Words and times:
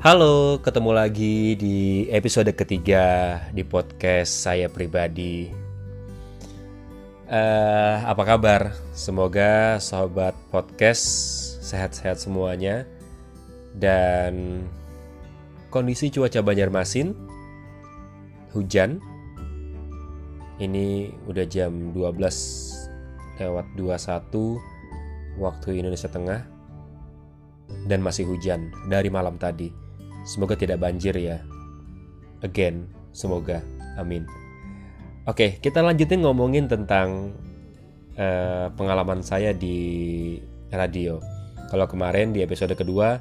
Halo, 0.00 0.56
ketemu 0.64 0.96
lagi 0.96 1.60
di 1.60 2.08
episode 2.08 2.48
ketiga 2.56 3.36
di 3.52 3.60
podcast 3.60 4.32
saya 4.32 4.72
pribadi. 4.72 5.52
Eh, 7.28 7.96
apa 8.08 8.24
kabar? 8.24 8.72
Semoga 8.96 9.76
sobat 9.76 10.32
podcast 10.48 11.04
sehat-sehat 11.60 12.16
semuanya 12.16 12.88
dan 13.76 14.64
kondisi 15.68 16.08
cuaca 16.08 16.40
Banjarmasin 16.40 17.12
hujan. 18.56 19.04
Ini 20.64 21.12
udah 21.28 21.44
jam 21.44 21.92
12 21.92 23.36
lewat 23.36 23.66
21 23.76 25.36
waktu 25.36 25.68
Indonesia 25.76 26.08
Tengah 26.08 26.40
dan 27.84 28.00
masih 28.00 28.24
hujan 28.24 28.72
dari 28.88 29.12
malam 29.12 29.36
tadi. 29.36 29.89
Semoga 30.24 30.56
tidak 30.56 30.80
banjir 30.80 31.16
ya. 31.16 31.40
Again, 32.40 32.88
semoga. 33.12 33.60
Amin. 33.96 34.24
Oke, 35.28 35.60
kita 35.60 35.84
lanjutin 35.84 36.24
ngomongin 36.24 36.66
tentang 36.66 37.36
uh, 38.16 38.72
pengalaman 38.74 39.20
saya 39.20 39.52
di 39.52 40.36
radio. 40.72 41.20
Kalau 41.68 41.86
kemarin 41.86 42.32
di 42.32 42.42
episode 42.42 42.72
kedua, 42.74 43.20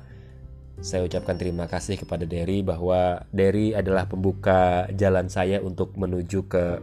saya 0.80 1.04
ucapkan 1.04 1.36
terima 1.36 1.68
kasih 1.68 2.00
kepada 2.00 2.24
Derry 2.24 2.64
bahwa 2.64 3.28
Derry 3.36 3.76
adalah 3.76 4.08
pembuka 4.08 4.88
jalan 4.96 5.28
saya 5.28 5.60
untuk 5.60 5.94
menuju 6.00 6.48
ke 6.48 6.80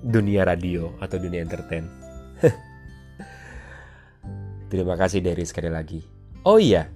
dunia 0.00 0.48
radio 0.48 0.88
atau 0.98 1.20
dunia 1.20 1.44
entertain. 1.44 1.84
terima 4.72 4.96
kasih 4.96 5.20
Derry 5.20 5.44
sekali 5.44 5.68
lagi. 5.68 6.00
Oh 6.40 6.56
iya, 6.56 6.88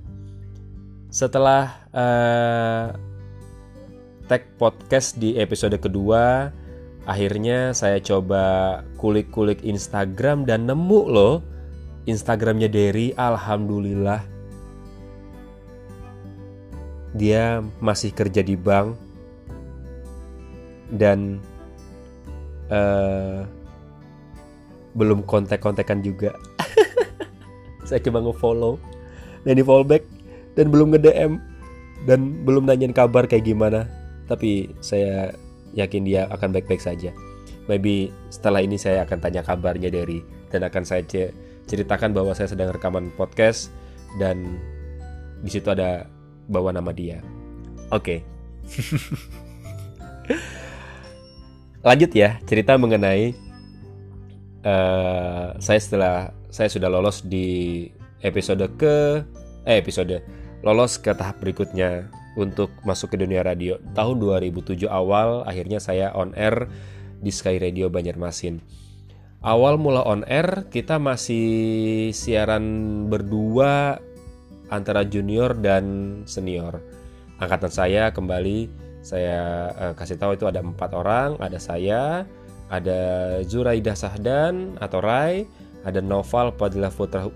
setelah 1.14 1.86
uh, 1.94 2.90
tag 4.26 4.50
podcast 4.58 5.14
di 5.14 5.38
episode 5.38 5.78
kedua, 5.78 6.50
akhirnya 7.06 7.70
saya 7.70 8.02
coba 8.02 8.82
kulik-kulik 8.98 9.62
Instagram 9.62 10.42
dan 10.42 10.66
nemu 10.66 11.00
loh 11.06 11.38
Instagramnya 12.10 12.66
Derry. 12.66 13.14
Alhamdulillah, 13.14 14.26
dia 17.14 17.62
masih 17.78 18.10
kerja 18.10 18.42
di 18.42 18.58
bank 18.58 18.98
dan 20.98 21.38
uh, 22.74 23.46
belum 24.98 25.22
kontak-kontakan 25.30 26.02
juga. 26.02 26.34
saya 27.86 28.02
coba 28.02 28.18
nge-follow 28.18 28.82
dan 29.46 29.54
di 29.54 29.62
follow 29.62 29.86
back 29.86 30.13
dan 30.54 30.70
belum 30.70 30.94
nge-DM 30.94 31.38
dan 32.06 32.42
belum 32.42 32.66
nanyain 32.66 32.94
kabar 32.94 33.26
kayak 33.26 33.46
gimana. 33.46 33.86
Tapi 34.24 34.72
saya 34.80 35.34
yakin 35.76 36.06
dia 36.06 36.26
akan 36.30 36.54
baik-baik 36.54 36.80
saja. 36.80 37.12
Maybe 37.68 38.12
setelah 38.28 38.60
ini 38.60 38.76
saya 38.76 39.04
akan 39.04 39.20
tanya 39.20 39.42
kabarnya 39.44 39.88
dari 39.88 40.20
dan 40.52 40.64
akan 40.64 40.84
saya 40.84 41.02
ceritakan 41.64 42.12
bahwa 42.12 42.36
saya 42.36 42.52
sedang 42.52 42.72
rekaman 42.72 43.08
podcast 43.16 43.72
dan 44.20 44.60
di 45.40 45.50
situ 45.50 45.72
ada 45.72 46.06
bawa 46.48 46.72
nama 46.72 46.92
dia. 46.92 47.20
Oke. 47.92 48.20
Okay. 48.20 48.22
Lanjut 51.88 52.10
ya, 52.16 52.40
cerita 52.48 52.80
mengenai 52.80 53.36
uh, 54.64 55.52
saya 55.60 55.80
setelah 55.80 56.32
saya 56.48 56.72
sudah 56.72 56.88
lolos 56.88 57.20
di 57.26 57.88
episode 58.24 58.64
ke 58.80 59.20
eh 59.68 59.76
episode 59.80 60.43
lolos 60.64 60.96
ke 60.96 61.12
tahap 61.12 61.44
berikutnya 61.44 62.08
untuk 62.40 62.72
masuk 62.88 63.14
ke 63.14 63.16
dunia 63.20 63.44
radio. 63.44 63.76
Tahun 63.92 64.16
2007 64.16 64.88
awal 64.88 65.44
akhirnya 65.44 65.76
saya 65.76 66.10
on 66.16 66.32
air 66.34 66.66
di 67.20 67.28
Sky 67.28 67.60
Radio 67.60 67.92
Banjarmasin. 67.92 68.64
Awal 69.44 69.76
mula 69.76 70.00
on 70.08 70.24
air 70.24 70.64
kita 70.72 70.96
masih 70.96 72.10
siaran 72.16 72.64
berdua 73.12 74.00
antara 74.72 75.04
junior 75.04 75.52
dan 75.52 76.24
senior. 76.24 76.80
Angkatan 77.36 77.68
saya 77.68 78.08
kembali 78.08 78.72
saya 79.04 79.68
uh, 79.76 79.92
kasih 79.92 80.16
tahu 80.16 80.32
itu 80.32 80.48
ada 80.48 80.64
empat 80.64 80.96
orang, 80.96 81.36
ada 81.44 81.60
saya, 81.60 82.24
ada 82.72 83.00
Zuraidah 83.44 83.92
Sahdan 83.92 84.80
atau 84.80 85.04
Rai, 85.04 85.44
ada 85.84 86.00
Noval 86.00 86.56
Padilah 86.56 86.88
Putra 86.88 87.28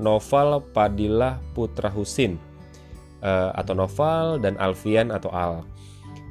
Noval 0.00 0.64
Padilah 0.72 1.44
Putra 1.52 1.92
Husin 1.92 2.53
uh, 3.24 3.50
atau 3.56 3.72
Noval 3.72 4.38
dan 4.44 4.54
Alfian 4.60 5.08
atau 5.08 5.32
Al. 5.32 5.64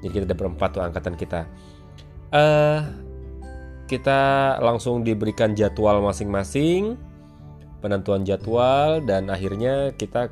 Jadi 0.06 0.22
kita 0.22 0.26
ada 0.30 0.38
berempat 0.38 0.70
tuh 0.78 0.84
angkatan 0.86 1.18
kita. 1.18 1.50
Uh, 2.30 2.86
kita 3.90 4.56
langsung 4.64 5.04
diberikan 5.04 5.58
jadwal 5.58 6.00
masing-masing, 6.06 6.96
penentuan 7.84 8.24
jadwal 8.24 9.04
dan 9.04 9.28
akhirnya 9.28 9.92
kita 9.98 10.32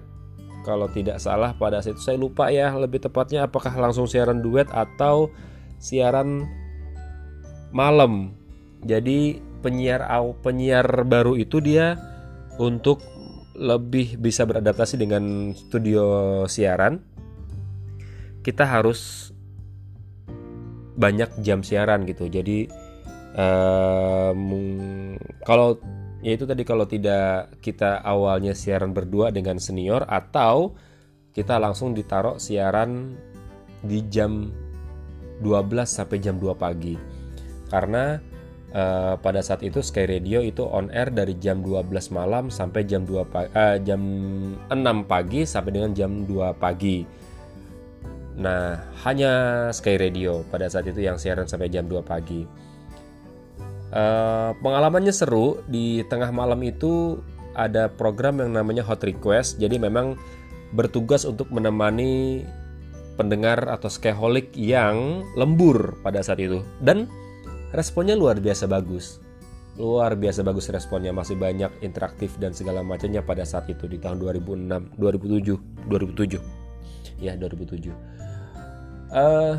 kalau 0.61 0.87
tidak 0.93 1.17
salah 1.17 1.57
pada 1.57 1.81
saat 1.81 1.97
itu 1.97 2.05
saya 2.05 2.17
lupa 2.21 2.53
ya 2.53 2.69
lebih 2.77 3.01
tepatnya 3.01 3.49
apakah 3.49 3.73
langsung 3.73 4.05
siaran 4.05 4.45
duet 4.45 4.69
atau 4.69 5.33
siaran 5.81 6.45
malam. 7.73 8.37
Jadi 8.85 9.41
penyiar 9.61 10.05
penyiar 10.41 10.85
baru 11.05 11.37
itu 11.37 11.61
dia 11.61 11.97
untuk 12.57 13.01
lebih 13.61 14.17
bisa 14.17 14.41
beradaptasi 14.49 14.97
dengan 14.97 15.53
studio 15.53 16.03
siaran, 16.49 16.97
kita 18.41 18.65
harus 18.65 19.29
banyak 20.97 21.29
jam 21.45 21.61
siaran 21.61 22.09
gitu. 22.09 22.25
Jadi 22.25 22.65
um, 23.37 25.13
kalau 25.45 25.77
ya 26.25 26.33
itu 26.33 26.49
tadi 26.49 26.65
kalau 26.65 26.89
tidak 26.89 27.53
kita 27.61 28.01
awalnya 28.01 28.57
siaran 28.57 28.97
berdua 28.97 29.29
dengan 29.29 29.61
senior 29.61 30.09
atau 30.09 30.73
kita 31.31 31.61
langsung 31.61 31.93
ditaruh 31.93 32.41
siaran 32.41 33.13
di 33.85 34.03
jam 34.09 34.49
12 35.41 35.85
sampai 35.85 36.17
jam 36.17 36.41
2 36.41 36.53
pagi. 36.57 36.97
Karena 37.69 38.17
uh, 38.75 39.15
pada 39.19 39.39
saat 39.43 39.61
itu 39.63 39.79
Sky 39.83 40.07
Radio 40.07 40.39
itu 40.43 40.63
on 40.63 40.91
air 40.91 41.11
dari 41.11 41.35
jam 41.37 41.63
12 41.63 41.87
malam 42.11 42.47
sampai 42.47 42.87
jam 42.87 43.03
2 43.03 43.23
pagi, 43.27 43.49
uh, 43.53 43.77
jam 43.83 44.01
6 44.67 45.11
pagi 45.11 45.43
sampai 45.43 45.71
dengan 45.71 45.91
jam 45.95 46.11
2 46.25 46.55
pagi. 46.55 47.03
Nah, 48.41 48.79
hanya 49.03 49.31
Sky 49.75 49.99
Radio 49.99 50.47
pada 50.47 50.71
saat 50.71 50.87
itu 50.87 51.03
yang 51.03 51.19
siaran 51.19 51.45
sampai 51.45 51.67
jam 51.67 51.85
2 51.85 51.99
pagi. 52.01 52.47
Uh, 53.91 54.55
pengalamannya 54.63 55.11
seru 55.11 55.59
di 55.67 55.99
tengah 56.07 56.31
malam 56.31 56.63
itu 56.63 57.19
ada 57.51 57.91
program 57.91 58.39
yang 58.39 58.55
namanya 58.55 58.87
Hot 58.87 59.03
Request. 59.03 59.59
Jadi 59.59 59.75
memang 59.75 60.15
bertugas 60.71 61.27
untuk 61.27 61.51
menemani 61.51 62.47
pendengar 63.19 63.67
atau 63.67 63.91
skyholic 63.91 64.55
yang 64.55 65.27
lembur 65.35 65.99
pada 65.99 66.23
saat 66.23 66.39
itu. 66.39 66.63
Dan 66.79 67.11
responnya 67.71 68.15
luar 68.15 68.39
biasa 68.39 68.67
bagus. 68.67 69.19
Luar 69.79 70.19
biasa 70.19 70.43
bagus 70.43 70.67
responnya, 70.67 71.15
masih 71.15 71.39
banyak 71.39 71.71
interaktif 71.79 72.35
dan 72.37 72.51
segala 72.51 72.83
macamnya 72.83 73.23
pada 73.23 73.47
saat 73.47 73.71
itu 73.71 73.87
di 73.87 73.97
tahun 73.97 74.19
2006, 74.19 74.99
2007, 74.99 75.87
2007. 75.87 76.37
Ya, 77.23 77.39
2007. 77.39 77.95
Uh, 79.11 79.55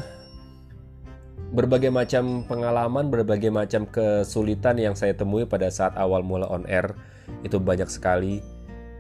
berbagai 1.52 1.88
macam 1.88 2.44
pengalaman, 2.44 3.08
berbagai 3.08 3.48
macam 3.48 3.88
kesulitan 3.88 4.80
yang 4.80 4.96
saya 4.96 5.16
temui 5.16 5.48
pada 5.48 5.68
saat 5.68 5.96
awal 5.96 6.24
mula 6.24 6.48
on 6.48 6.64
air 6.68 6.96
itu 7.44 7.60
banyak 7.60 7.88
sekali 7.88 8.44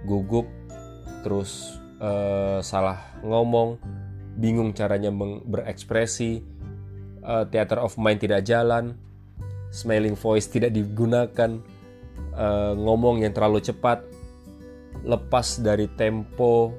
gugup, 0.08 0.48
terus 1.24 1.80
uh, 2.00 2.60
salah 2.64 2.98
ngomong, 3.20 3.76
bingung 4.36 4.72
caranya 4.72 5.12
berekspresi, 5.44 6.44
uh, 7.24 7.44
theater 7.48 7.78
of 7.80 7.96
mind 7.98 8.22
tidak 8.22 8.46
jalan, 8.46 8.98
smiling 9.72 10.14
voice 10.14 10.46
tidak 10.50 10.74
digunakan, 10.74 11.58
uh, 12.34 12.74
ngomong 12.76 13.22
yang 13.24 13.32
terlalu 13.32 13.62
cepat, 13.62 14.04
lepas 15.02 15.58
dari 15.62 15.88
tempo, 15.98 16.74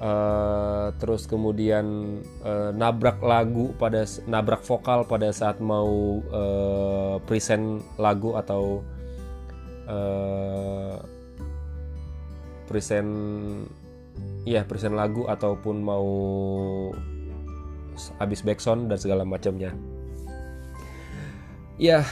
uh, 0.00 0.88
terus 0.96 1.28
kemudian 1.28 2.18
uh, 2.42 2.72
nabrak 2.72 3.20
lagu 3.20 3.76
pada 3.76 4.08
nabrak 4.24 4.64
vokal 4.64 5.04
pada 5.04 5.30
saat 5.30 5.60
mau 5.60 6.20
uh, 6.32 7.16
present 7.28 7.84
lagu 8.00 8.34
atau 8.34 8.80
uh, 9.86 10.96
present 12.64 13.12
ya 14.48 14.64
present 14.64 14.96
lagu 14.96 15.28
ataupun 15.28 15.76
mau 15.84 16.08
habis 18.16 18.40
backsound 18.40 18.88
dan 18.88 18.96
segala 18.96 19.28
macamnya. 19.28 19.76
Ya 21.80 22.04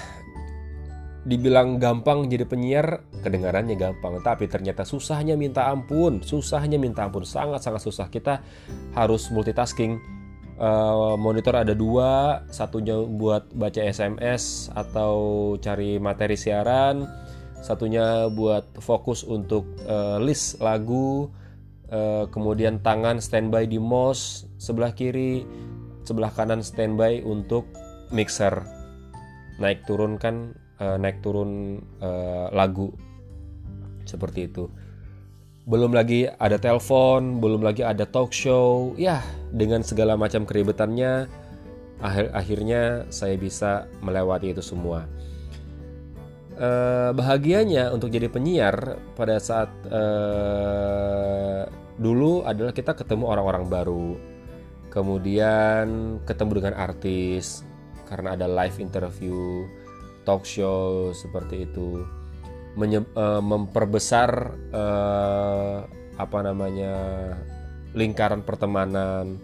dibilang 1.28 1.76
gampang 1.76 2.24
jadi 2.24 2.48
penyiar 2.48 3.04
kedengarannya 3.20 3.76
gampang. 3.76 4.24
Tapi 4.24 4.48
ternyata 4.48 4.88
susahnya 4.88 5.36
minta 5.36 5.68
ampun. 5.68 6.24
Susahnya 6.24 6.80
minta 6.80 7.04
ampun. 7.04 7.28
Sangat 7.28 7.60
sangat 7.60 7.84
susah. 7.84 8.08
Kita 8.08 8.40
harus 8.96 9.28
multitasking. 9.28 10.00
Uh, 10.58 11.14
monitor 11.20 11.54
ada 11.60 11.76
dua. 11.76 12.42
Satunya 12.48 12.96
buat 12.96 13.52
baca 13.52 13.80
SMS 13.84 14.72
atau 14.72 15.54
cari 15.60 16.00
materi 16.00 16.40
siaran. 16.40 17.04
Satunya 17.60 18.32
buat 18.32 18.80
fokus 18.80 19.26
untuk 19.26 19.68
uh, 19.84 20.16
list 20.16 20.64
lagu. 20.64 21.28
Uh, 21.88 22.28
kemudian 22.28 22.84
tangan 22.84 23.16
standby 23.16 23.64
di 23.64 23.80
mouse 23.80 24.44
sebelah 24.60 24.92
kiri 24.92 25.48
sebelah 26.08 26.32
kanan 26.32 26.64
standby 26.64 27.20
untuk 27.20 27.68
mixer. 28.08 28.64
Naik 29.60 29.84
turun 29.84 30.16
kan 30.16 30.56
uh, 30.80 30.96
naik 30.96 31.20
turun 31.20 31.84
uh, 32.00 32.48
lagu. 32.56 32.88
Seperti 34.08 34.48
itu. 34.48 34.72
Belum 35.68 35.92
lagi 35.92 36.24
ada 36.24 36.56
telepon 36.56 37.44
belum 37.44 37.60
lagi 37.60 37.84
ada 37.84 38.08
talk 38.08 38.32
show. 38.32 38.96
Ya 38.96 39.20
dengan 39.52 39.84
segala 39.84 40.16
macam 40.16 40.48
keribetannya 40.48 41.28
akhir 42.00 42.32
akhirnya 42.32 42.82
saya 43.12 43.36
bisa 43.36 43.84
melewati 44.00 44.56
itu 44.56 44.64
semua. 44.64 45.04
Uh, 46.58 47.14
bahagianya 47.14 47.94
untuk 47.94 48.10
jadi 48.10 48.26
penyiar 48.26 48.98
pada 49.14 49.38
saat 49.38 49.70
uh, 49.94 51.70
dulu 51.98 52.42
adalah 52.42 52.74
kita 52.74 52.98
ketemu 52.98 53.30
orang-orang 53.30 53.70
baru 53.70 54.18
kemudian 54.98 56.18
ketemu 56.26 56.58
dengan 56.58 56.74
artis 56.74 57.62
karena 58.10 58.34
ada 58.34 58.50
live 58.50 58.82
interview 58.82 59.62
talk 60.26 60.42
show 60.42 61.14
seperti 61.14 61.70
itu 61.70 62.02
menye, 62.74 63.06
uh, 63.14 63.38
memperbesar 63.38 64.58
uh, 64.74 65.86
apa 66.18 66.38
namanya 66.42 66.94
lingkaran 67.94 68.42
pertemanan. 68.42 69.38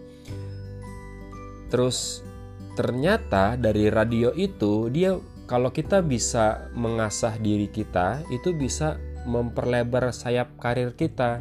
Terus 1.70 2.26
ternyata 2.74 3.54
dari 3.54 3.86
radio 3.86 4.34
itu 4.34 4.90
dia 4.90 5.14
kalau 5.46 5.70
kita 5.70 6.02
bisa 6.02 6.66
mengasah 6.74 7.38
diri 7.38 7.70
kita 7.70 8.26
itu 8.34 8.50
bisa 8.50 8.98
memperlebar 9.22 10.10
sayap 10.10 10.58
karir 10.58 10.98
kita. 10.98 11.38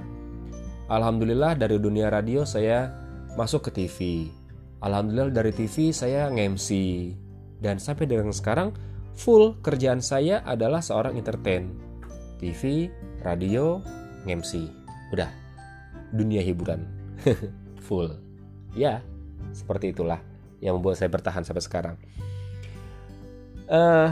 Alhamdulillah 0.86 1.58
dari 1.58 1.82
dunia 1.82 2.14
radio 2.14 2.46
saya 2.46 3.03
masuk 3.34 3.70
ke 3.70 3.84
TV. 3.84 4.30
Alhamdulillah 4.84 5.32
dari 5.32 5.56
TV 5.56 5.96
saya 5.96 6.28
nge-MC 6.30 6.70
dan 7.64 7.80
sampai 7.80 8.04
dengan 8.06 8.36
sekarang 8.36 8.76
full 9.16 9.56
kerjaan 9.64 10.04
saya 10.04 10.44
adalah 10.44 10.84
seorang 10.84 11.16
entertain. 11.16 11.72
TV, 12.38 12.92
radio, 13.24 13.80
MC. 14.28 14.68
Udah. 15.16 15.32
Dunia 16.12 16.44
hiburan. 16.44 16.84
full. 17.88 18.12
Ya, 18.76 19.00
seperti 19.56 19.96
itulah 19.96 20.20
yang 20.60 20.76
membuat 20.80 21.00
saya 21.00 21.08
bertahan 21.08 21.48
sampai 21.48 21.64
sekarang. 21.64 21.96
Uh, 23.72 24.12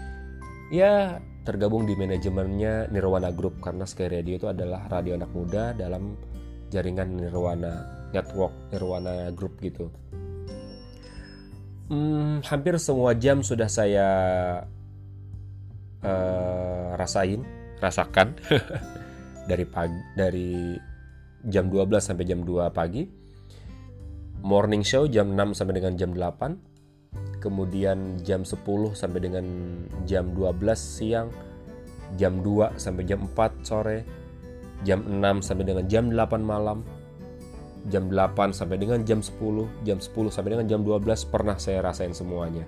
ya 0.72 1.20
tergabung 1.40 1.88
di 1.88 1.96
manajemennya 1.96 2.92
Nirwana 2.92 3.32
Group 3.32 3.64
karena 3.64 3.88
Sky 3.88 4.12
Radio 4.12 4.36
itu 4.36 4.46
adalah 4.48 4.84
radio 4.92 5.16
anak 5.16 5.32
muda 5.32 5.72
dalam 5.72 6.16
jaringan 6.68 7.16
Nirwana 7.16 7.72
network 8.12 8.52
Nirwana 8.70 9.32
Group 9.32 9.56
gitu. 9.64 9.88
Hmm, 11.90 12.38
hampir 12.46 12.78
semua 12.78 13.18
jam 13.18 13.42
sudah 13.42 13.66
saya 13.66 14.08
uh, 16.06 16.94
rasain, 16.94 17.42
rasakan 17.82 18.38
dari 19.50 19.66
pagi 19.66 19.98
dari 20.14 20.78
jam 21.50 21.66
12 21.66 21.98
sampai 21.98 22.24
jam 22.28 22.46
2 22.46 22.70
pagi. 22.70 23.02
Morning 24.40 24.80
show 24.86 25.04
jam 25.10 25.34
6 25.34 25.56
sampai 25.58 25.74
dengan 25.82 25.98
jam 25.98 26.14
8. 26.14 26.69
Kemudian 27.40 28.20
jam 28.20 28.44
10 28.44 28.60
sampai 28.92 29.20
dengan 29.20 29.44
jam 30.04 30.36
12 30.36 30.76
siang. 30.76 31.28
Jam 32.20 32.44
2 32.44 32.76
sampai 32.76 33.02
jam 33.06 33.24
4 33.24 33.64
sore 33.64 34.20
jam 34.84 35.04
6 35.04 35.44
sampai 35.44 35.64
dengan 35.64 35.84
jam 35.86 36.08
8 36.08 36.40
malam, 36.40 36.80
jam 37.92 38.08
8 38.08 38.56
sampai 38.56 38.80
dengan 38.80 39.04
jam 39.04 39.20
10, 39.20 39.68
jam 39.84 39.98
10 40.00 40.32
sampai 40.32 40.50
dengan 40.56 40.66
jam 40.68 40.80
12 40.80 41.28
pernah 41.28 41.56
saya 41.60 41.84
rasain 41.84 42.16
semuanya. 42.16 42.64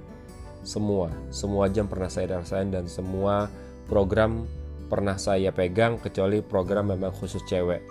Semua, 0.62 1.10
semua 1.34 1.66
jam 1.72 1.90
pernah 1.90 2.06
saya 2.06 2.38
rasain 2.38 2.70
dan 2.70 2.86
semua 2.86 3.50
program 3.90 4.46
pernah 4.86 5.16
saya 5.16 5.50
pegang 5.50 5.98
kecuali 5.98 6.44
program 6.44 6.92
memang 6.92 7.10
khusus 7.10 7.42
cewek. 7.48 7.82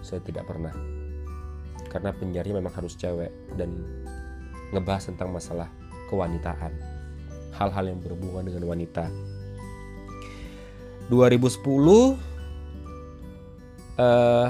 Saya 0.00 0.22
tidak 0.24 0.48
pernah. 0.48 0.72
Karena 1.92 2.14
penyiarnya 2.16 2.56
memang 2.56 2.72
harus 2.72 2.96
cewek 2.96 3.28
dan 3.60 3.84
ngebahas 4.72 5.12
tentang 5.12 5.28
masalah 5.28 5.68
kewanitaan. 6.12 6.76
Hal-hal 7.56 7.88
yang 7.88 7.98
berhubungan 8.04 8.44
dengan 8.44 8.68
wanita. 8.68 9.08
2010 11.08 11.64
uh, 14.00 14.48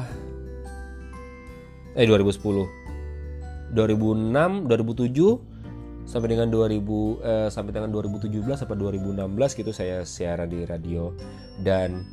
eh 1.93 2.07
2010 2.07 2.67
2006 3.73 4.69
2007 4.69 5.53
sampai 6.03 6.29
dengan 6.29 6.49
2000 6.53 6.77
eh, 7.25 7.49
sampai 7.49 7.73
dengan 7.73 7.89
2017 7.95 8.59
sampai 8.59 8.77
2016 8.77 9.59
gitu 9.59 9.73
saya 9.73 10.05
siaran 10.05 10.51
di 10.51 10.67
radio 10.69 11.15
dan 11.65 12.05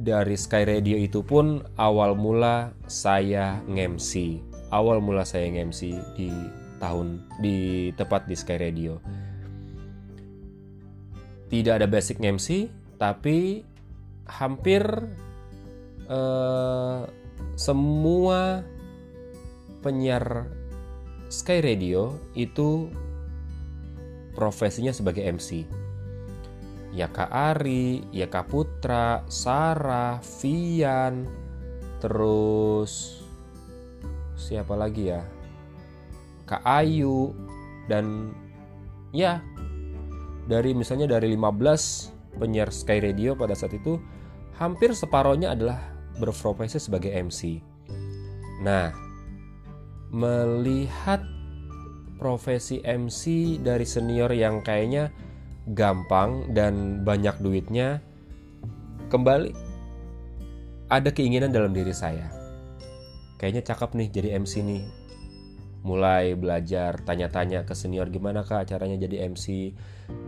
dari 0.00 0.38
Sky 0.40 0.64
Radio 0.64 0.96
itu 0.96 1.20
pun 1.20 1.60
awal 1.76 2.16
mula 2.16 2.72
saya 2.88 3.60
ngemsi 3.68 4.40
awal 4.72 5.04
mula 5.04 5.24
saya 5.28 5.52
ngemsi 5.52 5.92
di 6.16 6.32
tahun 6.78 7.26
di 7.42 7.90
tepat 7.94 8.26
di 8.30 8.34
Sky 8.38 8.56
Radio 8.58 8.98
tidak 11.48 11.82
ada 11.82 11.86
basic 11.88 12.20
ngemsi 12.20 12.68
tapi 12.98 13.64
hampir 14.28 14.84
uh, 16.08 17.08
semua 17.56 18.62
penyiar 19.80 20.48
Sky 21.28 21.60
Radio 21.60 22.16
itu 22.32 22.88
profesinya 24.32 24.96
sebagai 24.96 25.28
MC. 25.28 25.68
Ya 26.88 27.04
Kak 27.12 27.28
Ari, 27.28 28.00
ya 28.16 28.32
Kak 28.32 28.48
Putra, 28.48 29.20
Sarah, 29.28 30.24
Vian, 30.40 31.28
terus 32.00 33.20
siapa 34.40 34.72
lagi 34.72 35.12
ya? 35.12 35.20
Kak 36.48 36.64
Ayu 36.64 37.36
dan 37.92 38.32
ya 39.12 39.44
dari 40.48 40.72
misalnya 40.72 41.20
dari 41.20 41.36
15 41.36 42.40
penyiar 42.40 42.72
Sky 42.72 43.04
Radio 43.04 43.36
pada 43.36 43.52
saat 43.52 43.76
itu 43.76 44.00
hampir 44.56 44.96
separohnya 44.96 45.52
adalah 45.52 45.78
berprofesi 46.16 46.80
sebagai 46.80 47.12
MC. 47.12 47.60
Nah, 48.64 48.90
melihat 50.10 51.22
profesi 52.18 52.82
MC 52.82 53.56
dari 53.62 53.86
senior 53.86 54.34
yang 54.34 54.64
kayaknya 54.64 55.14
gampang 55.76 56.50
dan 56.56 57.04
banyak 57.06 57.38
duitnya, 57.38 58.02
kembali 59.12 59.52
ada 60.88 61.12
keinginan 61.12 61.52
dalam 61.52 61.76
diri 61.76 61.92
saya. 61.92 62.32
Kayaknya 63.38 63.62
cakep 63.62 63.90
nih 63.94 64.08
jadi 64.10 64.28
MC 64.40 64.64
nih. 64.64 64.82
Mulai 65.86 66.34
belajar 66.34 66.98
tanya-tanya 67.02 67.62
ke 67.62 67.74
senior 67.74 68.10
gimana 68.10 68.42
kak 68.42 68.70
caranya 68.70 68.98
jadi 68.98 69.30
MC. 69.30 69.74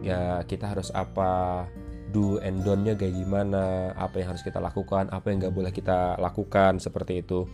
Ya 0.05 0.45
kita 0.47 0.71
harus 0.71 0.95
apa 0.95 1.67
do 2.11 2.43
and 2.43 2.67
don't-nya 2.67 2.99
kayak 2.99 3.15
gimana, 3.15 3.95
apa 3.95 4.21
yang 4.21 4.35
harus 4.35 4.43
kita 4.43 4.59
lakukan, 4.59 5.09
apa 5.15 5.31
yang 5.31 5.47
nggak 5.47 5.55
boleh 5.55 5.73
kita 5.73 6.19
lakukan 6.19 6.83
seperti 6.83 7.23
itu. 7.23 7.47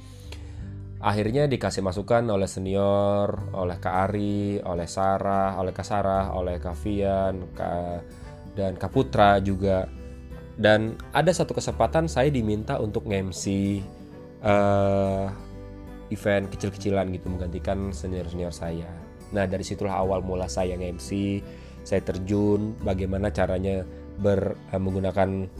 akhirnya 0.96 1.44
dikasih 1.44 1.84
masukan 1.84 2.24
oleh 2.32 2.48
senior, 2.48 3.52
oleh 3.52 3.76
Kak 3.76 3.94
Ari, 4.10 4.64
oleh 4.64 4.88
Sarah, 4.88 5.54
oleh 5.60 5.70
Kak 5.70 5.84
Sarah, 5.84 6.32
oleh 6.32 6.56
Kak 6.56 6.72
Vian, 6.82 7.52
Kak, 7.52 8.00
dan 8.56 8.80
Kak 8.80 8.90
Putra 8.90 9.36
juga. 9.44 9.84
Dan 10.56 10.96
ada 11.12 11.28
satu 11.36 11.52
kesempatan 11.52 12.08
saya 12.08 12.32
diminta 12.32 12.80
untuk 12.80 13.04
nge-MC 13.12 13.44
uh, 14.40 15.28
event 16.10 16.50
kecil-kecilan 16.52 17.10
gitu 17.14 17.26
menggantikan 17.32 17.90
senior-senior 17.90 18.54
saya. 18.54 18.88
Nah 19.34 19.44
dari 19.46 19.66
situlah 19.66 19.98
awal 19.98 20.22
mula 20.22 20.46
saya 20.46 20.78
nge-MC, 20.78 21.42
saya 21.82 22.02
terjun 22.02 22.74
bagaimana 22.82 23.30
caranya 23.30 23.82
ber, 24.18 24.54
uh, 24.70 24.80
menggunakan 24.80 25.50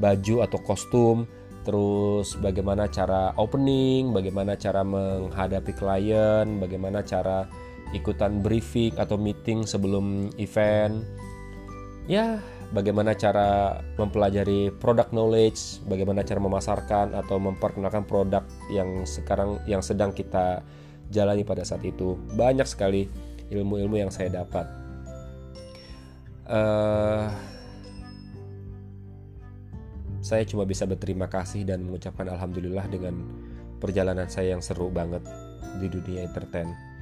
baju 0.00 0.36
atau 0.44 0.58
kostum 0.64 1.16
terus 1.64 2.36
bagaimana 2.36 2.92
cara 2.92 3.32
opening, 3.40 4.12
bagaimana 4.12 4.52
cara 4.60 4.84
menghadapi 4.84 5.72
klien, 5.72 6.60
bagaimana 6.60 7.00
cara 7.00 7.48
ikutan 7.96 8.44
briefing 8.44 8.92
atau 9.00 9.16
meeting 9.16 9.64
sebelum 9.64 10.28
event. 10.36 11.00
Ya, 12.04 12.36
bagaimana 12.74 13.14
cara 13.14 13.78
mempelajari 13.94 14.74
product 14.74 15.14
knowledge, 15.14 15.80
bagaimana 15.86 16.26
cara 16.26 16.42
memasarkan 16.42 17.14
atau 17.14 17.38
memperkenalkan 17.38 18.02
produk 18.02 18.42
yang 18.68 19.06
sekarang 19.06 19.62
yang 19.70 19.80
sedang 19.80 20.10
kita 20.10 20.66
jalani 21.14 21.46
pada 21.46 21.62
saat 21.62 21.86
itu. 21.86 22.18
Banyak 22.34 22.66
sekali 22.66 23.06
ilmu-ilmu 23.54 24.02
yang 24.02 24.10
saya 24.10 24.42
dapat. 24.42 24.66
Uh, 26.44 27.30
saya 30.20 30.44
cuma 30.44 30.68
bisa 30.68 30.84
berterima 30.84 31.30
kasih 31.30 31.64
dan 31.64 31.86
mengucapkan 31.86 32.28
alhamdulillah 32.28 32.84
dengan 32.90 33.24
perjalanan 33.78 34.28
saya 34.28 34.56
yang 34.56 34.64
seru 34.64 34.90
banget 34.90 35.22
di 35.78 35.88
dunia 35.88 36.26
entertain. 36.26 36.93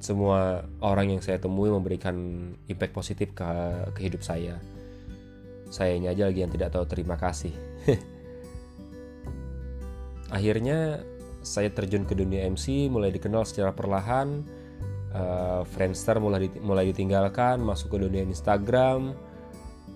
Semua 0.00 0.64
orang 0.80 1.12
yang 1.12 1.20
saya 1.20 1.36
temui 1.36 1.68
memberikan 1.68 2.16
impact 2.66 2.96
positif 2.96 3.36
ke, 3.36 3.44
ke 3.92 4.00
hidup 4.00 4.24
saya. 4.24 4.56
Saya 5.68 5.94
ini 5.94 6.08
aja 6.08 6.26
lagi 6.26 6.40
yang 6.40 6.50
tidak 6.50 6.72
tahu 6.72 6.88
terima 6.88 7.20
kasih. 7.20 7.52
Akhirnya 10.36 11.04
saya 11.44 11.68
terjun 11.68 12.08
ke 12.08 12.16
dunia 12.16 12.48
MC, 12.48 12.88
mulai 12.88 13.12
dikenal 13.12 13.44
secara 13.44 13.76
perlahan. 13.76 14.40
Uh, 15.10 15.66
Friendster 15.74 16.22
mulai 16.22 16.46
mulai 16.62 16.94
ditinggalkan, 16.94 17.58
masuk 17.60 17.98
ke 17.98 18.06
dunia 18.06 18.22
Instagram, 18.22 19.12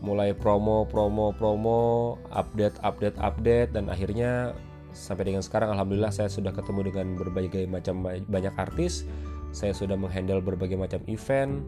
mulai 0.04 0.36
promo 0.36 0.84
promo 0.84 1.32
promo 1.32 2.18
update 2.34 2.76
update 2.84 3.16
update 3.22 3.70
dan 3.72 3.88
akhirnya 3.88 4.52
sampai 4.92 5.32
dengan 5.32 5.42
sekarang 5.42 5.74
alhamdulillah 5.74 6.12
saya 6.12 6.30
sudah 6.30 6.52
ketemu 6.54 6.92
dengan 6.92 7.06
berbagai 7.18 7.64
macam 7.66 8.04
banyak 8.04 8.54
artis 8.54 9.08
saya 9.54 9.70
sudah 9.70 9.94
menghandle 9.94 10.42
berbagai 10.42 10.74
macam 10.74 11.00
event 11.06 11.62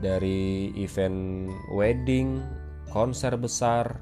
dari 0.00 0.72
event 0.80 1.46
wedding 1.76 2.40
konser 2.88 3.36
besar 3.36 4.00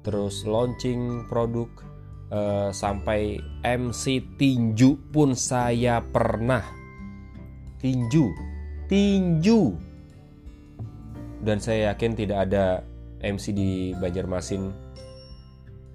terus 0.00 0.42
launching 0.48 1.28
produk 1.28 1.68
uh, 2.32 2.72
sampai 2.72 3.36
MC 3.62 4.24
tinju 4.40 5.12
pun 5.12 5.36
saya 5.36 6.00
pernah. 6.00 6.64
Tinju 7.76 8.56
tinju. 8.86 9.74
Dan 11.42 11.58
saya 11.62 11.92
yakin 11.94 12.12
tidak 12.16 12.48
ada 12.48 12.82
MC 13.22 13.54
di 13.54 13.70
Banjarmasin 13.94 14.72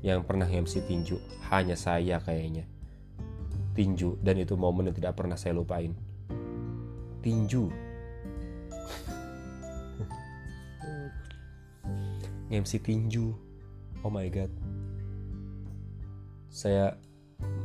yang 0.06 0.24
pernah 0.24 0.48
MC 0.48 0.84
tinju. 0.86 1.18
Hanya 1.51 1.75
saya 1.75 2.20
kayaknya. 2.24 2.68
Tinju 3.72 4.20
dan 4.20 4.36
itu 4.39 4.60
momen 4.60 4.91
yang 4.91 4.96
tidak 4.96 5.15
pernah 5.15 5.39
saya 5.39 5.56
lupain 5.56 6.11
tinju. 7.21 7.69
MC 12.51 12.81
tinju. 12.83 13.31
Oh 14.03 14.11
my 14.11 14.27
god. 14.27 14.51
Saya 16.51 16.99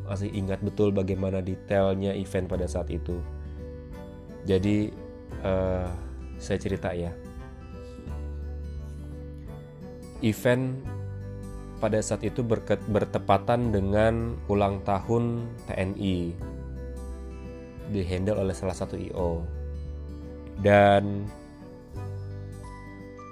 masih 0.07 0.31
ingat 0.31 0.63
betul 0.63 0.95
bagaimana 0.95 1.43
detailnya 1.43 2.15
event 2.15 2.47
pada 2.47 2.71
saat 2.71 2.87
itu. 2.95 3.19
Jadi 4.47 4.95
uh, 5.43 5.91
saya 6.39 6.59
cerita 6.63 6.95
ya. 6.95 7.11
Event 10.23 10.81
pada 11.77 12.01
saat 12.01 12.25
itu 12.25 12.41
bertepatan 12.89 13.69
dengan 13.69 14.39
ulang 14.49 14.81
tahun 14.87 15.45
TNI 15.69 16.56
dihandle 17.93 18.43
oleh 18.43 18.55
salah 18.57 18.75
satu 18.75 18.99
IO 18.99 19.43
dan 20.61 21.29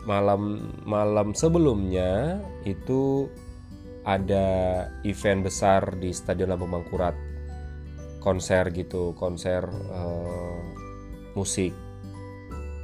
malam 0.04 0.68
malam 0.84 1.32
sebelumnya 1.32 2.36
itu 2.68 3.28
ada 4.04 4.46
event 5.08 5.48
besar 5.48 5.96
di 5.96 6.12
Stadion 6.12 6.52
Lambung 6.52 6.76
Mangkurat. 6.76 7.16
Konser 8.20 8.68
gitu 8.72 9.16
konser 9.16 9.64
uh, 9.68 10.60
musik. 11.32 11.72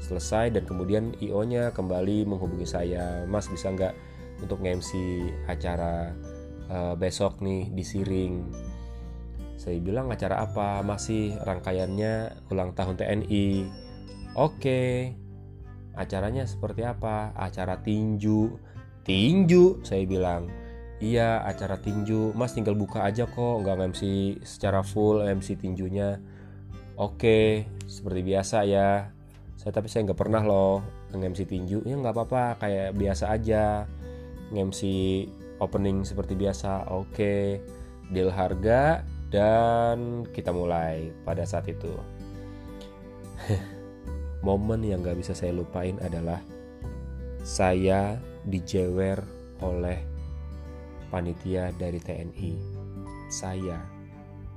Selesai 0.01 0.57
dan 0.57 0.65
kemudian 0.65 1.13
IO 1.21 1.45
nya 1.45 1.73
kembali 1.77 2.25
menghubungi 2.25 2.65
saya. 2.65 3.25
Mas 3.29 3.53
bisa 3.53 3.69
nggak 3.69 3.93
untuk 4.41 4.65
nge-MC 4.65 4.97
acara 5.45 6.17
uh, 6.73 6.95
besok 6.97 7.45
nih 7.45 7.69
di 7.69 7.85
Siring 7.85 8.35
saya 9.61 9.77
bilang 9.77 10.09
acara 10.09 10.41
apa? 10.41 10.81
Masih 10.81 11.37
rangkaiannya 11.45 12.49
ulang 12.49 12.73
tahun 12.73 12.97
TNI 12.97 13.69
oke. 14.33 15.13
Acaranya 16.01 16.49
seperti 16.49 16.81
apa? 16.81 17.37
Acara 17.37 17.77
tinju. 17.85 18.57
Tinju 19.05 19.85
saya 19.85 20.09
bilang. 20.09 20.49
Iya 21.05 21.45
acara 21.45 21.77
tinju. 21.77 22.33
Mas 22.33 22.57
tinggal 22.57 22.73
buka 22.73 23.05
aja 23.05 23.29
kok. 23.29 23.61
Nggak 23.61 23.93
MC 23.93 24.01
secara 24.49 24.81
full 24.81 25.29
MC 25.29 25.61
tinjunya. 25.61 26.17
Oke 26.97 27.69
seperti 27.85 28.21
biasa 28.25 28.65
ya. 28.65 29.13
Saya 29.61 29.77
tapi 29.77 29.93
saya 29.93 30.09
nggak 30.09 30.21
pernah 30.25 30.41
loh 30.41 30.81
nge-MC 31.13 31.45
tinju. 31.45 31.85
Ya 31.85 32.01
nggak 32.01 32.17
apa-apa. 32.17 32.65
Kayak 32.65 32.97
biasa 32.97 33.29
aja. 33.29 33.85
nge-MC 34.57 34.81
opening 35.61 36.09
seperti 36.09 36.33
biasa. 36.33 36.89
Oke. 36.97 37.61
Deal 38.09 38.33
harga 38.33 39.05
dan 39.31 40.27
kita 40.35 40.51
mulai 40.51 41.15
pada 41.23 41.47
saat 41.47 41.71
itu 41.71 41.95
momen 44.47 44.83
yang 44.83 45.01
nggak 45.01 45.19
bisa 45.23 45.33
saya 45.33 45.55
lupain 45.55 45.97
adalah 46.03 46.43
saya 47.47 48.19
dijewer 48.45 49.23
oleh 49.63 49.99
panitia 51.09 51.73
dari 51.79 52.03
TNI 52.03 52.53
saya 53.31 53.79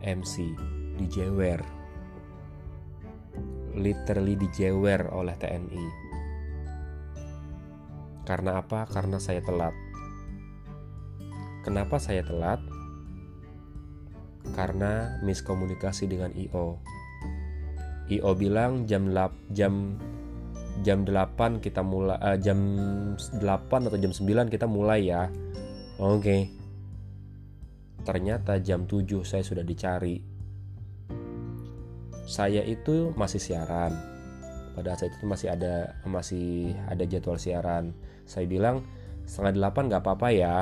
MC 0.02 0.52
dijewer 0.98 1.84
literally 3.78 4.38
dijewer 4.38 5.10
oleh 5.10 5.34
TNI. 5.38 5.86
Karena 8.24 8.64
apa? 8.64 8.88
Karena 8.88 9.20
saya 9.20 9.44
telat. 9.44 9.76
Kenapa 11.66 12.00
saya 12.00 12.24
telat? 12.24 12.62
Karena 14.52 15.24
miskomunikasi 15.24 16.12
dengan 16.12 16.36
IO. 16.36 16.84
IO 18.12 18.32
bilang 18.36 18.84
jam 18.84 19.08
8 19.08 19.56
jam 19.56 19.96
jam 20.84 21.08
8 21.08 21.64
kita 21.64 21.80
mulai 21.80 22.20
uh, 22.20 22.36
jam 22.36 22.60
8 23.40 23.88
atau 23.88 23.98
jam 23.98 24.12
9 24.12 24.52
kita 24.52 24.68
mulai 24.68 25.08
ya. 25.08 25.32
Oke. 26.04 26.20
Okay. 26.20 26.42
Ternyata 28.04 28.60
jam 28.60 28.84
7 28.84 29.24
saya 29.24 29.48
sudah 29.48 29.64
dicari 29.64 30.34
saya 32.24 32.64
itu 32.64 33.12
masih 33.20 33.40
siaran 33.40 33.92
pada 34.74 34.98
saat 34.98 35.14
itu 35.14 35.26
masih 35.28 35.54
ada 35.54 35.94
masih 36.08 36.74
ada 36.90 37.04
jadwal 37.06 37.38
siaran 37.38 37.94
saya 38.26 38.48
bilang 38.50 38.82
setengah 39.28 39.54
delapan 39.60 39.84
nggak 39.92 40.02
apa-apa 40.02 40.28
ya 40.34 40.56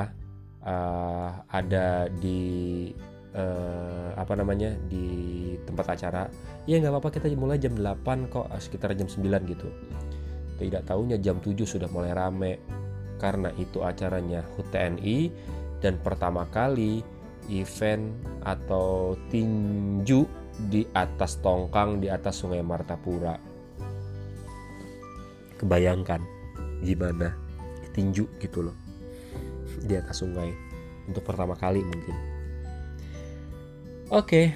uh, 0.66 1.30
ada 1.48 2.10
di 2.12 2.90
uh, 3.36 4.12
apa 4.16 4.32
namanya 4.36 4.76
di 4.88 5.56
tempat 5.64 5.96
acara. 5.96 6.28
Ya 6.68 6.78
nggak 6.78 6.92
apa-apa 6.92 7.10
kita 7.18 7.32
mulai 7.34 7.58
jam 7.58 7.74
8 7.76 8.30
kok 8.30 8.48
sekitar 8.60 8.94
jam 8.94 9.08
9 9.08 9.52
gitu. 9.52 9.68
Tidak 10.60 10.82
tahunya 10.86 11.18
jam 11.18 11.40
7 11.40 11.56
sudah 11.64 11.88
mulai 11.90 12.12
rame. 12.14 12.60
Karena 13.18 13.54
itu 13.54 13.86
acaranya 13.86 14.42
HUT 14.58 14.74
TNI 14.74 15.30
dan 15.78 15.98
pertama 16.02 16.42
kali 16.50 17.02
event 17.50 18.10
atau 18.42 19.14
tinju 19.30 20.26
di 20.70 20.82
atas 20.90 21.38
tongkang 21.38 22.02
di 22.02 22.10
atas 22.10 22.42
sungai 22.42 22.62
Martapura. 22.66 23.38
Kebayangkan 25.58 26.22
gimana 26.82 27.30
tinju 27.94 28.26
gitu 28.42 28.66
loh 28.66 28.76
di 29.86 29.94
atas 29.94 30.22
sungai. 30.22 30.50
Untuk 31.06 31.22
pertama 31.22 31.54
kali 31.58 31.82
mungkin 31.82 32.31
Oke. 34.12 34.52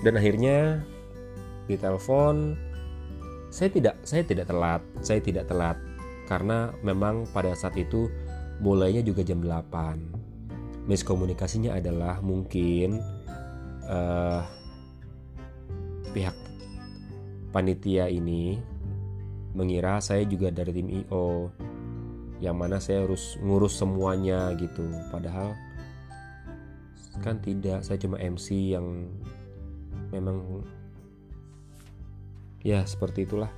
Dan 0.00 0.16
akhirnya 0.16 0.80
di 1.68 1.76
telepon 1.76 2.56
saya 3.52 3.68
tidak 3.68 4.00
saya 4.08 4.24
tidak 4.24 4.48
telat, 4.48 4.80
saya 5.04 5.20
tidak 5.20 5.44
telat 5.52 5.76
karena 6.24 6.72
memang 6.80 7.28
pada 7.28 7.52
saat 7.52 7.76
itu 7.76 8.08
mulainya 8.64 9.04
juga 9.04 9.20
jam 9.20 9.44
8. 9.44 10.88
Miskomunikasinya 10.88 11.76
adalah 11.76 12.24
mungkin 12.24 13.00
uh, 13.84 14.40
pihak 16.16 16.36
panitia 17.52 18.08
ini 18.08 18.56
mengira 19.54 20.00
saya 20.00 20.24
juga 20.24 20.50
dari 20.50 20.72
tim 20.74 20.88
IO 20.90 21.52
yang 22.42 22.58
mana 22.58 22.82
saya 22.82 23.06
harus 23.06 23.38
ngurus 23.40 23.78
semuanya 23.78 24.50
gitu 24.58 24.82
padahal 25.14 25.54
kan 27.22 27.38
tidak 27.38 27.86
saya 27.86 28.00
cuma 28.00 28.18
MC 28.18 28.74
yang 28.74 29.10
memang 30.10 30.64
ya 32.64 32.82
seperti 32.82 33.28
itulah. 33.28 33.50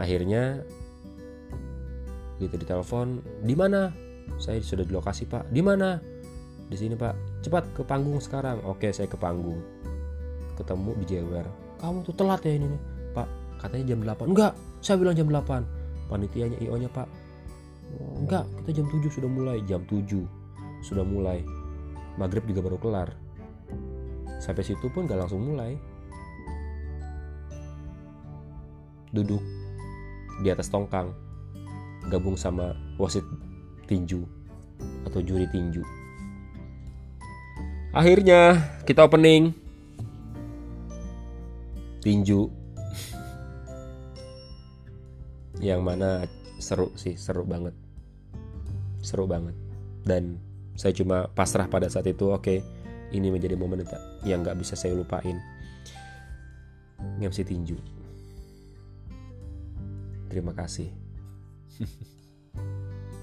Akhirnya 0.00 0.64
gitu 2.40 2.56
di 2.56 2.64
telepon 2.64 3.20
di 3.44 3.52
mana? 3.52 3.92
Saya 4.40 4.62
sudah 4.64 4.86
di 4.86 4.94
lokasi 4.96 5.28
pak. 5.28 5.50
Di 5.52 5.60
mana? 5.60 6.00
Di 6.70 6.76
sini 6.78 6.96
pak. 6.96 7.44
Cepat 7.44 7.76
ke 7.76 7.82
panggung 7.84 8.16
sekarang. 8.22 8.64
Oke 8.64 8.88
saya 8.96 9.10
ke 9.10 9.20
panggung. 9.20 9.60
Ketemu 10.56 10.90
di 11.00 11.04
Jewer. 11.04 11.46
Kamu 11.80 12.04
tuh 12.04 12.16
telat 12.16 12.40
ya 12.46 12.56
ini 12.56 12.68
nih 12.70 12.80
pak. 13.12 13.28
Katanya 13.60 13.92
jam 13.92 14.00
8 14.00 14.32
enggak 14.32 14.52
saya 14.80 14.96
bilang 14.96 15.12
jam 15.12 15.28
8 15.28 16.08
panitianya 16.08 16.56
IO 16.64 16.74
nya 16.80 16.88
pak 16.88 17.04
enggak 18.20 18.44
kita 18.62 18.82
jam 18.82 18.86
7 18.88 19.08
sudah 19.10 19.30
mulai. 19.30 19.58
Jam 19.64 19.82
7 19.88 20.26
sudah 20.84 21.04
mulai. 21.04 21.42
Maghrib 22.20 22.44
juga 22.46 22.60
baru 22.64 22.78
kelar. 22.78 23.08
Sampai 24.40 24.64
situ 24.64 24.88
pun 24.92 25.04
gak 25.04 25.20
langsung 25.20 25.44
mulai. 25.44 25.76
Duduk 29.10 29.42
di 30.40 30.48
atas 30.48 30.72
tongkang 30.72 31.12
gabung 32.08 32.38
sama 32.38 32.72
wasit 32.96 33.24
tinju 33.84 34.24
atau 35.04 35.20
juri 35.20 35.44
tinju. 35.50 35.84
Akhirnya 37.90 38.56
kita 38.86 39.04
opening. 39.04 39.52
Tinju 42.00 42.59
yang 45.60 45.84
mana 45.84 46.24
seru 46.56 46.92
sih 46.96 47.14
seru 47.20 47.44
banget. 47.44 47.76
Seru 49.04 49.28
banget. 49.28 49.56
Dan 50.04 50.40
saya 50.76 50.96
cuma 50.96 51.28
pasrah 51.36 51.68
pada 51.68 51.88
saat 51.92 52.08
itu 52.08 52.32
oke 52.32 52.40
okay, 52.40 52.58
ini 53.12 53.28
menjadi 53.28 53.56
momen 53.56 53.84
yang 54.24 54.40
nggak 54.40 54.56
bisa 54.56 54.72
saya 54.74 54.96
lupain. 54.96 55.36
MC 57.20 57.44
tinju. 57.44 57.76
Terima 60.32 60.56
kasih. 60.56 60.88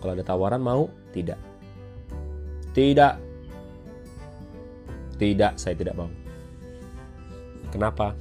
Kalau 0.02 0.14
ada 0.14 0.26
tawaran 0.26 0.62
mau? 0.62 0.90
Tidak. 1.14 1.40
Tidak. 2.74 3.14
Tidak 5.18 5.54
saya 5.58 5.74
tidak 5.74 5.98
mau. 5.98 6.10
Kenapa? 7.74 8.14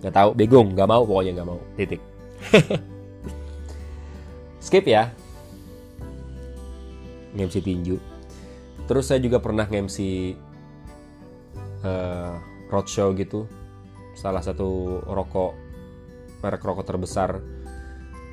Nggak 0.00 0.14
tahu. 0.16 0.30
Bingung. 0.32 0.72
Nggak 0.72 0.88
mau. 0.88 1.02
Pokoknya 1.04 1.32
nggak 1.36 1.48
mau. 1.48 1.60
Titik 1.76 2.00
skip 4.66 4.86
ya. 4.86 5.10
Ngemsi 7.34 7.60
tinju. 7.62 7.96
Terus 8.90 9.06
saya 9.06 9.22
juga 9.22 9.38
pernah 9.38 9.70
ngemsi 9.70 10.34
uh, 11.86 12.34
roadshow 12.70 13.14
gitu. 13.14 13.46
Salah 14.18 14.42
satu 14.42 15.00
rokok 15.06 15.54
merek 16.42 16.62
rokok 16.64 16.86
terbesar. 16.86 17.38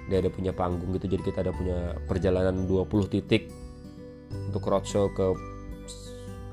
Dia 0.08 0.24
ada 0.24 0.32
punya 0.32 0.56
panggung 0.56 0.96
gitu 0.96 1.12
jadi 1.12 1.20
kita 1.20 1.44
ada 1.44 1.52
punya 1.52 2.00
perjalanan 2.08 2.64
20 2.64 3.12
titik 3.12 3.52
untuk 4.48 4.64
roadshow 4.64 5.12
ke 5.12 5.36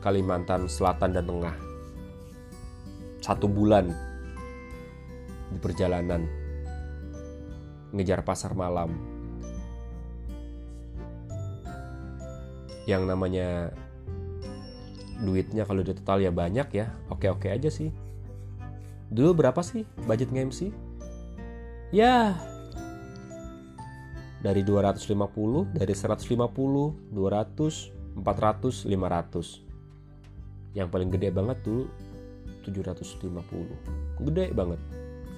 Kalimantan 0.02 0.68
Selatan 0.68 1.16
dan 1.16 1.24
Tengah. 1.24 1.56
Satu 3.24 3.48
bulan 3.48 3.88
di 5.48 5.58
perjalanan 5.62 6.43
ngejar 7.94 8.26
pasar 8.26 8.58
malam. 8.58 8.90
Yang 12.84 13.02
namanya 13.06 13.70
duitnya 15.22 15.64
kalau 15.64 15.86
di 15.86 15.94
total 15.94 16.20
ya 16.20 16.34
banyak 16.34 16.68
ya. 16.74 16.90
Oke-oke 17.08 17.48
aja 17.48 17.70
sih. 17.70 17.94
Dulu 19.14 19.46
berapa 19.46 19.62
sih 19.62 19.86
budget 20.04 20.34
nge-MC 20.34 20.74
ya 21.94 22.34
dari 24.42 24.66
250 24.66 25.06
dari 25.72 25.94
150 25.94 27.14
200 27.14 28.18
400 28.18 28.90
500 28.90 30.74
yang 30.74 30.90
paling 30.90 31.06
gede 31.14 31.30
banget 31.30 31.62
tuh 31.62 31.86
750 32.66 33.30
gede 34.26 34.50
banget 34.50 34.80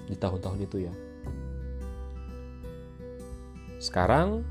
di 0.09 0.16
tahun-tahun 0.16 0.64
itu 0.64 0.88
ya 0.88 0.92
sekarang 3.77 4.43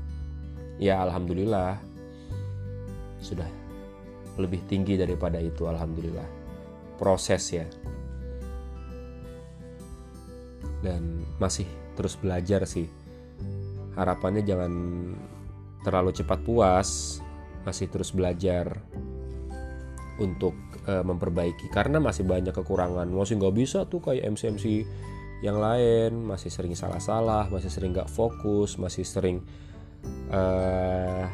ya 0.76 1.02
alhamdulillah 1.02 1.80
sudah 3.18 3.48
lebih 4.36 4.60
tinggi 4.68 5.00
daripada 5.00 5.40
itu 5.40 5.64
alhamdulillah. 5.64 6.28
Proses 6.96 7.42
ya. 7.52 7.66
Dan 10.84 11.24
masih 11.40 11.66
terus 11.96 12.14
belajar 12.16 12.64
sih. 12.68 12.86
Harapannya 13.96 14.44
jangan 14.44 14.72
terlalu 15.80 16.12
cepat 16.12 16.40
puas 16.44 17.20
masih 17.64 17.90
terus 17.90 18.12
belajar 18.12 18.78
untuk 20.20 20.54
uh, 20.84 21.02
memperbaiki. 21.02 21.72
Karena 21.72 21.96
masih 21.98 22.28
banyak 22.28 22.52
kekurangan. 22.52 23.08
Masih 23.08 23.40
nggak 23.40 23.56
bisa 23.56 23.88
tuh 23.88 24.04
kayak 24.04 24.36
MC 24.36 24.42
MC 24.56 24.64
yang 25.46 25.62
lain 25.62 26.26
masih 26.26 26.50
sering 26.50 26.74
salah-salah 26.74 27.46
masih 27.46 27.70
sering 27.70 27.94
nggak 27.94 28.10
fokus 28.10 28.74
masih 28.74 29.06
sering 29.06 29.46
uh, 30.34 31.30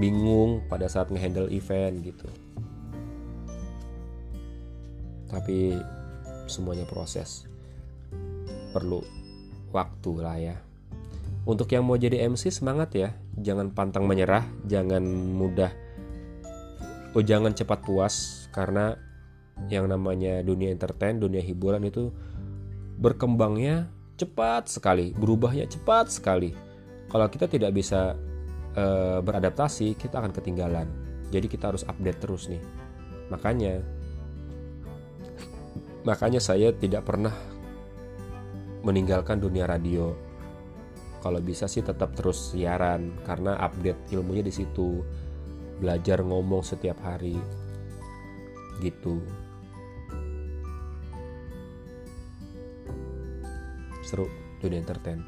bingung 0.00 0.64
pada 0.70 0.88
saat 0.88 1.12
ngehandle 1.12 1.52
event 1.52 2.00
gitu. 2.00 2.28
Tapi 5.28 5.76
semuanya 6.48 6.88
proses. 6.88 7.44
Perlu 8.72 9.04
waktu 9.70 10.12
lah 10.16 10.36
ya. 10.40 10.56
Untuk 11.44 11.68
yang 11.70 11.84
mau 11.84 12.00
jadi 12.00 12.24
MC 12.26 12.48
semangat 12.48 12.96
ya. 12.96 13.12
Jangan 13.36 13.76
pantang 13.76 14.08
menyerah 14.08 14.46
jangan 14.64 15.02
mudah 15.36 15.70
oh 17.14 17.22
jangan 17.22 17.50
cepat 17.54 17.82
puas 17.82 18.46
karena 18.54 18.94
yang 19.68 19.90
namanya 19.90 20.40
dunia 20.40 20.70
entertain 20.72 21.18
dunia 21.18 21.42
hiburan 21.42 21.82
itu 21.84 22.14
berkembangnya 23.00 23.88
cepat 24.20 24.68
sekali 24.68 25.16
berubahnya 25.16 25.64
cepat 25.64 26.12
sekali. 26.12 26.52
Kalau 27.08 27.26
kita 27.32 27.48
tidak 27.48 27.72
bisa 27.72 28.14
e, 28.76 28.84
beradaptasi 29.24 29.96
kita 29.96 30.20
akan 30.20 30.36
ketinggalan. 30.36 30.86
Jadi 31.32 31.48
kita 31.48 31.72
harus 31.72 31.88
update 31.88 32.20
terus 32.20 32.52
nih. 32.52 32.60
Makanya 33.32 33.80
makanya 36.08 36.38
saya 36.44 36.76
tidak 36.76 37.08
pernah 37.08 37.32
meninggalkan 38.84 39.40
dunia 39.40 39.64
radio. 39.64 40.12
Kalau 41.24 41.40
bisa 41.40 41.64
sih 41.68 41.80
tetap 41.80 42.12
terus 42.12 42.52
siaran 42.52 43.16
karena 43.24 43.56
update 43.64 44.12
ilmunya 44.12 44.44
di 44.44 44.52
situ. 44.52 45.00
Belajar 45.80 46.20
ngomong 46.20 46.60
setiap 46.60 47.00
hari. 47.00 47.40
Gitu 48.84 49.39
seru 54.10 54.26
dunia 54.58 54.82
entertain 54.82 55.22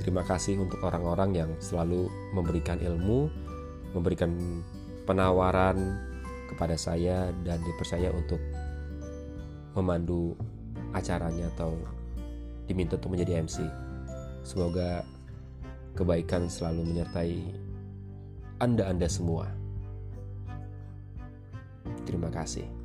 terima 0.00 0.22
kasih 0.22 0.62
untuk 0.62 0.78
orang-orang 0.86 1.34
yang 1.34 1.50
selalu 1.58 2.06
memberikan 2.30 2.78
ilmu 2.78 3.26
memberikan 3.90 4.30
penawaran 5.02 5.98
kepada 6.54 6.78
saya 6.78 7.34
dan 7.42 7.58
dipercaya 7.66 8.14
untuk 8.14 8.38
memandu 9.74 10.38
acaranya 10.94 11.50
atau 11.58 11.74
diminta 12.70 12.94
untuk 12.94 13.18
menjadi 13.18 13.42
MC 13.42 13.66
semoga 14.46 15.02
kebaikan 15.94 16.50
selalu 16.50 16.90
menyertai 16.90 17.38
Anda-Anda 18.58 19.06
semua. 19.06 19.50
Terima 22.04 22.28
kasih. 22.30 22.83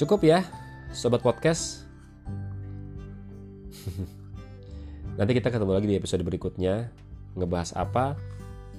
Cukup 0.00 0.24
ya, 0.24 0.40
sobat 0.96 1.20
podcast. 1.20 1.84
Nanti 5.20 5.36
kita 5.36 5.52
ketemu 5.52 5.76
lagi 5.76 5.92
di 5.92 6.00
episode 6.00 6.24
berikutnya. 6.24 6.88
Ngebahas 7.36 7.76
apa? 7.76 8.16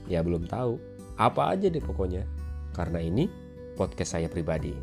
Ya 0.09 0.25
belum 0.25 0.49
tahu. 0.49 0.81
Apa 1.21 1.53
aja 1.53 1.69
deh 1.69 1.77
pokoknya. 1.77 2.25
Karena 2.73 3.05
ini 3.05 3.29
podcast 3.77 4.17
saya 4.17 4.33
pribadi. 4.33 4.73